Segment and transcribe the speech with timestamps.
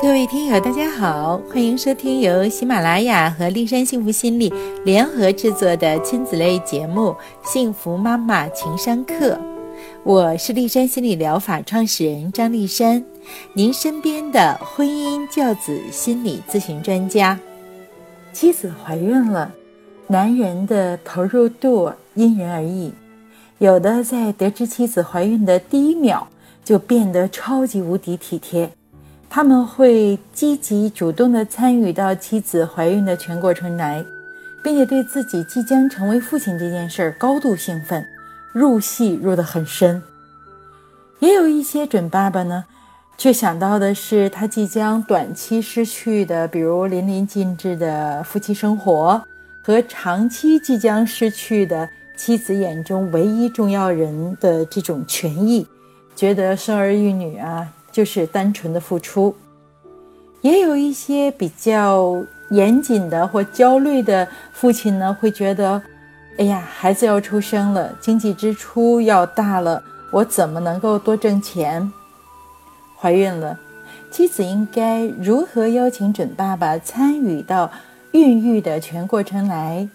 [0.00, 4.52] 各位听友，大家好，欢迎收听由喜马拉雅和丽山幸福心理
[4.84, 7.10] 联合制作的亲子类节目
[7.42, 9.34] 《幸福妈妈情商课》。
[10.04, 13.04] 我是丽山心理疗法创始人张丽山，
[13.54, 17.36] 您身边的婚姻教子心理咨询专家。
[18.32, 19.52] 妻子怀孕了，
[20.06, 22.92] 男人的投入度因人而异，
[23.58, 26.28] 有的在得知妻子怀孕的第一秒
[26.64, 28.70] 就变得超级无敌体贴。
[29.30, 34.04] 他们会积极主动地参与到妻子怀孕的全过程来，
[34.62, 38.04] 并且对自己即将成为父亲这件事儿高度兴奋，
[38.52, 40.02] 入戏入得很深。
[41.20, 42.64] 也有一些准爸爸呢，
[43.16, 49.22] 却想到的是他即将短期失去的，比如淋漓尽致的夫妻生活，
[49.62, 55.66] 和长期即将失去的妻子眼中唯一重要人的这种权益，
[56.16, 57.68] 觉得生儿育女啊。
[57.90, 59.34] 就是单纯的付出，
[60.40, 65.82] 也有一些比较严谨的或焦虑的父亲呢，会觉得，
[66.38, 71.92] 哎呀，孩子要出生了，经济支出要大了，我怎么能够多挣钱？
[72.96, 73.58] 怀孕了，
[74.10, 77.70] 妻子应该如何邀请准爸爸参与到
[78.12, 79.86] 孕育的全过程来，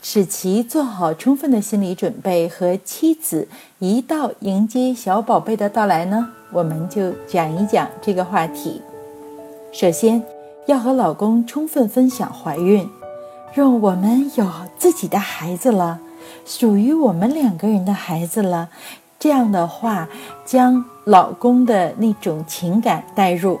[0.00, 3.48] 使其做好充分的心理准备和妻子
[3.80, 6.30] 一道迎接小宝贝的到来呢？
[6.52, 8.80] 我们就讲一讲这个话题。
[9.72, 10.22] 首先，
[10.66, 12.88] 要和老公充分分享怀孕，
[13.52, 15.98] 让我们有自己的孩子了，
[16.44, 18.68] 属于我们两个人的孩子了。
[19.18, 20.08] 这样的话，
[20.44, 23.58] 将老公的那种情感带入，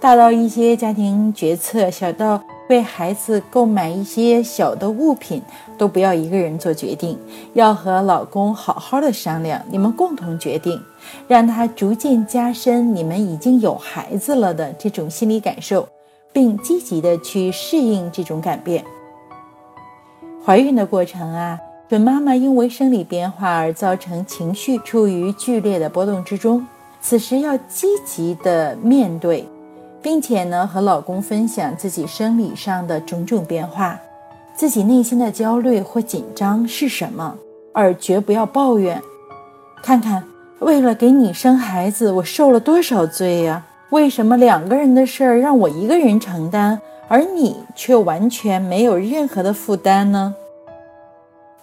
[0.00, 2.42] 大到一些家庭决策，小到。
[2.68, 5.42] 为孩子购买一些小的物品，
[5.76, 7.18] 都不要一个人做决定，
[7.52, 10.80] 要和老公好好的商量，你们共同决定，
[11.28, 15.86] 让他逐渐加深你们已经有孩子了的这种心理感受，
[16.32, 18.82] 并积极的去适应这种改变。
[20.44, 21.58] 怀孕的过程啊，
[21.88, 26.66] 准妈妈因为生理变化而造成情绪处于剧烈的波动之中，
[27.02, 29.46] 此时要积极的面对。
[30.04, 33.98] 并且呢，和老公分享自己生理上的种种变化，
[34.54, 37.34] 自己内心的焦虑或紧张是什么，
[37.72, 39.00] 而绝不要抱怨。
[39.82, 40.22] 看看，
[40.58, 43.64] 为了给你生孩子，我受了多少罪呀？
[43.88, 46.78] 为什么两个人的事儿让我一个人承担，
[47.08, 50.34] 而你却完全没有任何的负担呢？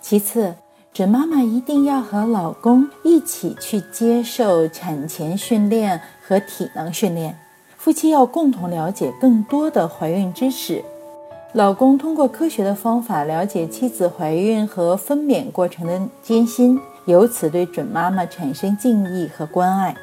[0.02, 0.56] 其次，
[0.91, 7.38] 准妈妈一定要和老公一起去接受产前训练和体能训练。
[7.83, 10.85] 夫妻要共同了解更多的怀孕知识，
[11.53, 19.95] 老公通过科学的方法了解妻子怀孕和分娩过程的艰辛，由此对准妈妈产生敬意和关爱。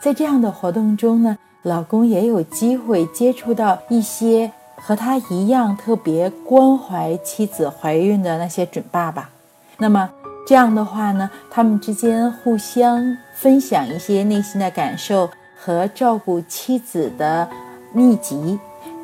[0.00, 9.28] 在这样的活动中呢，老公也有机会接触到一些和他一样特别关怀妻子怀孕的那些准爸爸。
[9.76, 10.08] 那么
[10.46, 15.28] 这样的话呢，他们之间互相分享一些内心的感受。
[15.62, 17.46] 和照顾妻子的
[17.92, 18.58] 秘籍，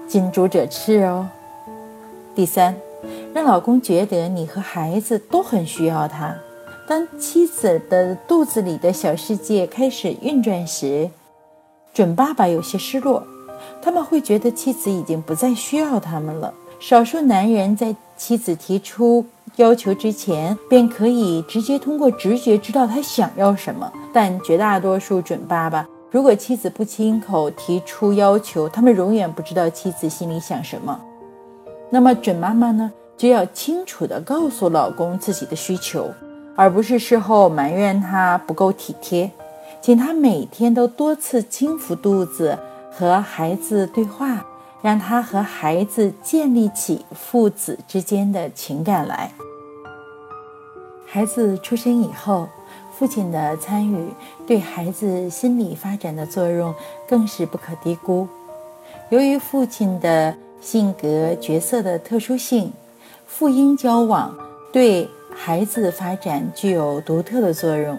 [0.09, 1.29] 近朱者赤哦。
[2.35, 2.75] 第三，
[3.35, 6.35] 让老公觉得你和孩子都很需要他。
[6.89, 11.11] 当妻子的肚子里的小世界开始运转时，
[11.93, 13.23] 准爸爸有些失落，
[13.83, 16.55] 他们会觉得妻子已经不再需要他们了。
[16.81, 25.87] 少数男人在妻子提出要求之前，便可以直接通过直觉知道他想要什么，但绝大多数准爸爸。
[26.17, 30.99] 如果妻子不亲口提出要求，他们永远不知道妻子心里想什么。
[31.91, 36.11] 那么准妈妈呢，就要清楚地告诉老公自己的需求，
[36.55, 39.31] 而不是事后埋怨他不够体贴。
[39.83, 42.59] 请他每天都多次轻抚肚子，
[42.91, 44.43] 和孩子对话，
[44.81, 49.31] 让他和孩子建立起父子之间的情感来。
[51.05, 52.49] 孩子出生以后。
[52.99, 54.09] 父亲的参与
[54.47, 56.75] 对孩子心理发展的作用
[57.07, 58.27] 更是不可低估。
[59.11, 62.73] 由于父亲的性格角色的特殊性，
[63.27, 64.35] 父婴交往
[64.73, 67.99] 对孩子发展具有独特的作用。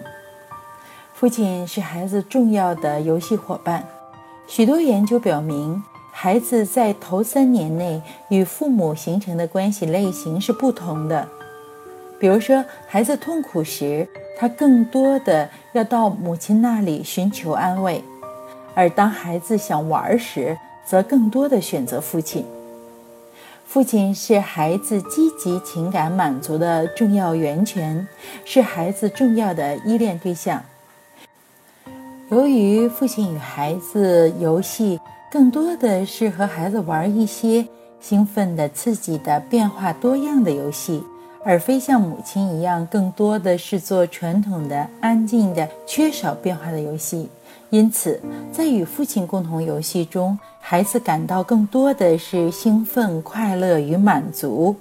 [1.14, 3.84] 父亲是孩子重要的游戏伙伴。
[4.48, 5.80] 许多研究表明，
[6.10, 11.28] 孩子在头三年内与父母形成的关系类型是不同的。
[12.18, 18.02] 比如说，孩子痛苦时，他更多的要到母亲那里寻求安慰；
[18.74, 22.44] 而当孩子想玩时，则更多的选择父亲。
[23.66, 28.08] 父亲是孩子积极情感满足的重要源泉，
[28.44, 30.62] 是孩子重要的依恋对象。
[32.30, 34.98] 由于父亲与孩子游戏
[35.30, 37.66] 更多的是和孩子玩一些
[38.00, 41.04] 兴奋的、刺激的、变化多样的游戏，
[41.44, 47.28] 而非像母亲一样，更多的是做传统的、安静的、缺少变化的游戏。
[47.70, 48.20] 因此，
[48.52, 54.74] 在与父亲共同游戏中，孩子感到更多的是兴奋、快乐与满足。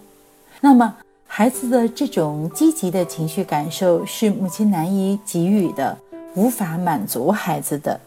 [0.61, 0.95] 那么，
[1.27, 5.97] 孩子的这种积极的情绪感受是母亲难以给予的，
[6.35, 7.99] 无法满足孩子的。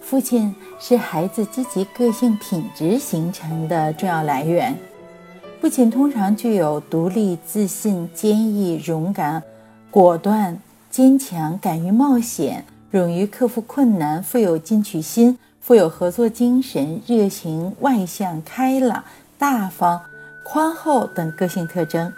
[0.00, 4.72] 父亲是孩子积极个性品质形成的重要来源。
[5.60, 9.42] 父亲通常具有独立、自信、坚毅、勇敢、
[9.90, 10.58] 果断、
[10.90, 19.02] 坚强、敢于冒险、勇于克服困难、富有进取心、富有合作精神、热情、外向、开朗、
[19.38, 20.00] 大方、
[20.44, 22.12] 宽厚等个性特征。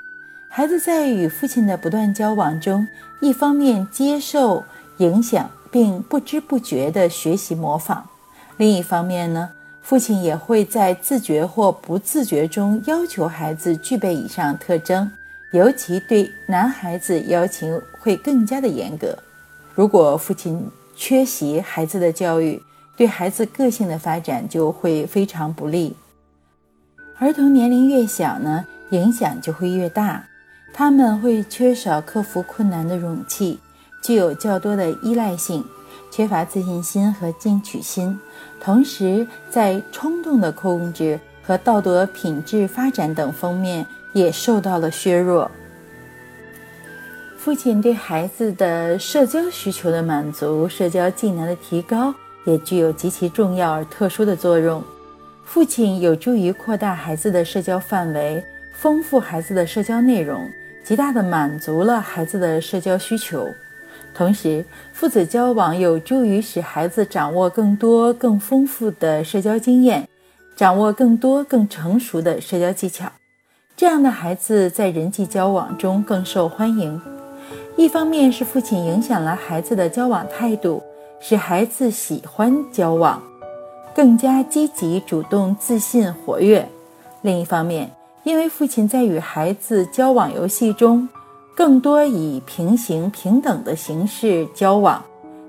[0.51, 2.87] 孩子在与父亲的不断交往中，
[3.21, 4.65] 一方面接受
[4.99, 5.51] 影响。
[5.71, 8.09] 并不知不觉地学习模仿。
[8.57, 9.51] 另一方面呢，
[9.89, 15.11] 父亲也会在自觉或不自觉中要求孩子具备以上特征，
[15.51, 19.17] 尤其对男孩子要求会更加的严格。
[19.75, 20.63] 如果父亲
[20.95, 22.63] 缺席孩子的教育，
[22.99, 25.97] 对孩子个性的发展就会非常不利。
[27.19, 30.23] 儿童年龄越小呢，影响就会越大，
[30.75, 33.59] 他们会缺少克服困难的勇气。
[34.03, 35.65] 具有较多的依赖性，
[36.11, 38.19] 缺乏自信心和进取心，
[38.61, 45.51] 同时在冲动的控制和道德品质发展等方面也受到了削弱。
[47.37, 52.13] 父亲对孩子的社交需求的满足、社交技能的提高，
[52.45, 54.83] 也具有极其重要而特殊的作用。
[55.45, 60.47] 父亲有助于扩大孩子的社交范围，丰富孩子的社交内容，
[60.85, 63.49] 极大地满足了孩子的社交需求。
[64.15, 70.09] 同时，父子交往有助于使孩子掌握更多、更丰富的社交经验，
[70.57, 73.11] 掌握更多、更成熟的社交技巧。
[73.77, 77.01] 这样的孩子在人际交往中更受欢迎。
[77.77, 80.83] 一方面是父亲影响了孩子的交往态度，
[81.21, 83.23] 使孩子喜欢交往，
[83.95, 86.65] 更加积极、主动、自信、活跃；
[87.23, 87.89] 另一方面，
[88.25, 91.09] 因为父亲在与孩子交往游戏中。
[91.59, 95.05] 更多以平行平等的形式交往，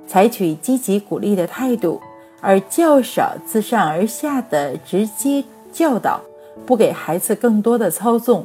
[0.08, 2.02] 采取积极鼓励的态度，
[2.42, 6.20] 而较少自上而下的直接教导，
[6.66, 8.44] 不给孩子更多的操纵。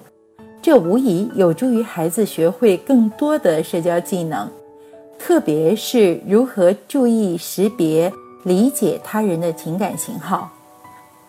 [0.61, 4.47] 这无疑有助于孩子学会更多的社交技能，
[5.19, 8.13] 特别是如何注意识别、
[8.43, 10.51] 理解他人的情感信号，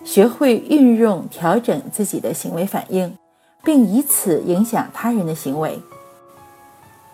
[0.04, 3.18] 学会运用、调整自己的行为反应，
[3.64, 5.80] 并以此影响他人的行为。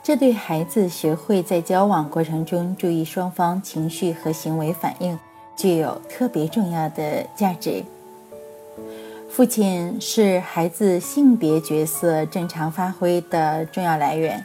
[0.03, 5.17] 这对孩子学会在交往过程中注意双方情绪和行为反应
[5.55, 7.83] 具有特别重要的价值。
[9.29, 14.43] 父亲是孩子性别角色正常发挥的重要来源。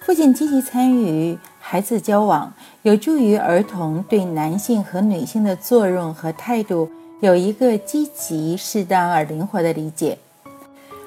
[0.00, 2.50] 父亲积极参与孩子交往，
[2.80, 6.90] 有助于儿童对男性和女性的作用和态度
[7.20, 10.18] 有一个积极、适当而灵活的理解。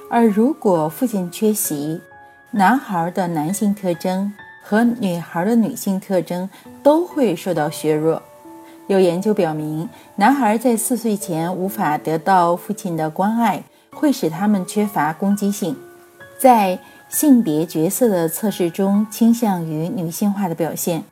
[0.07, 1.99] 而如果父亲缺席，
[2.53, 6.49] 男孩的男性特征和女孩的女性特征
[6.83, 8.21] 都会受到削弱。
[8.87, 15.77] 有研究表明，男孩在四岁前无法得到父亲的关爱，会使他们缺乏攻击性，
[16.37, 16.77] 在
[17.07, 21.05] 性别角色的测试中倾向于女性化的表现。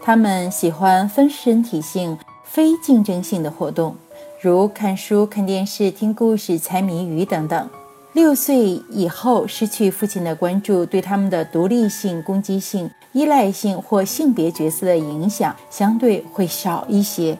[0.00, 3.96] 他们喜欢分身体性、非竞争性的活动，
[4.40, 7.68] 如看书、看电视、听故事、猜谜语等等。
[8.16, 17.36] 六岁以后失去父亲的关注，对他们的独立性、攻击性、依赖性或性别角色的影响相对会少一些。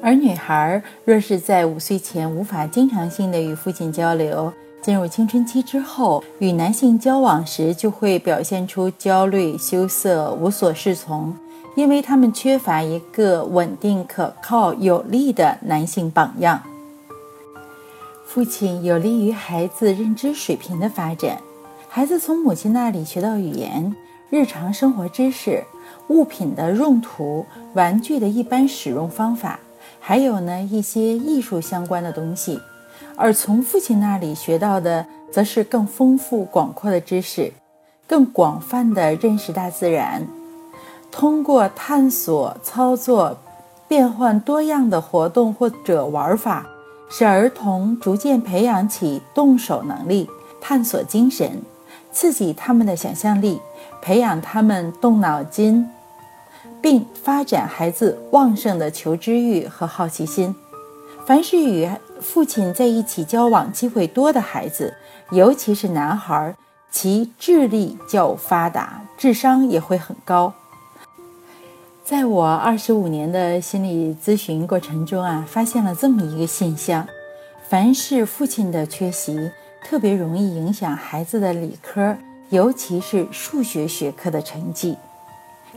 [0.00, 11.36] 而女孩若是在五岁前无法经常性的与父亲交流，进入青春期之后，与男性交往时就会表现出焦虑、羞涩、无所适从，
[11.76, 16.62] 因为他们缺乏一个稳定、可靠、有力的男性榜样。
[18.28, 21.38] 父亲有利于孩子认知水平的发展。
[21.88, 23.96] 孩子从母亲那里学到语言、
[24.28, 25.64] 日常生活知识、
[26.08, 29.58] 物品的用途、玩具的一般使用方法，
[29.98, 32.60] 还有呢一些艺术相关的东西。
[33.16, 37.50] 而从父亲那里学到的，则是更丰富广阔的知识，
[38.06, 40.22] 更广泛的认识大自然。
[41.10, 43.38] 通过探索、操作、
[43.88, 46.66] 变换多样的活动或者玩法。
[47.08, 50.28] 使儿童逐渐培养起动手能力、
[50.60, 51.62] 探索精神，
[52.12, 53.60] 刺激他们的想象力，
[54.02, 55.88] 培养他们动脑筋，
[56.82, 60.54] 并发展孩子旺盛的求知欲和好奇心。
[61.24, 61.88] 凡是与
[62.20, 64.94] 父亲在一起交往机会多的孩子，
[65.30, 66.54] 尤其是男孩，
[66.90, 70.52] 其智力较发达，智商也会很高。
[72.08, 77.06] 在我二十五年的心理咨询过程中啊，发现了这么一个现象：
[77.68, 79.50] 凡是父亲的缺席，
[79.84, 82.16] 特别容易影响孩子的理科，
[82.48, 84.96] 尤其是数学学科的成绩。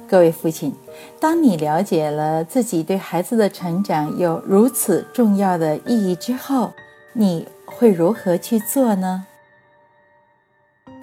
[0.07, 0.73] 各位父亲，
[1.19, 6.71] 当你了解了自己对孩子的成长有如此重要的意义之后，
[7.11, 9.25] 你会如何去做呢？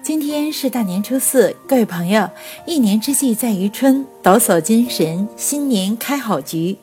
[0.09, 2.27] 今天是大年初四，各位朋友，
[2.65, 6.75] 一年之计在于春，抖擞精神，新年开好局。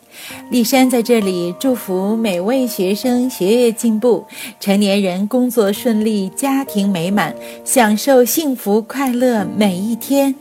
[0.48, 4.24] 丽珊在这里祝福每位学生学业进步，
[4.60, 10.36] 成年人工作顺利，家庭美满，享受幸福快乐每一天。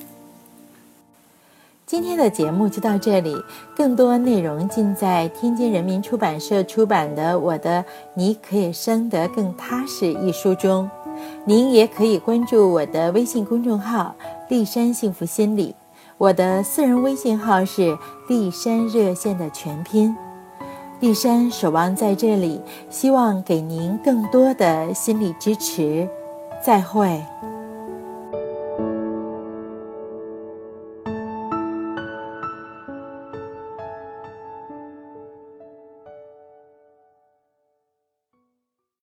[1.87, 3.35] 今天的节目就到这里，
[3.75, 10.87] 更多内容尽在天津人民出版社出版的《我的你可以生得更踏实》一书中。
[11.45, 14.15] 您也可以关注我的微信公众号
[14.49, 15.75] “丽山幸福心理”，
[16.17, 20.15] 我的私人微信号是“丽山热线”的全拼。
[20.99, 26.07] 丽山守望在这里，希望给您更多的心理支持。
[26.63, 27.21] 再会。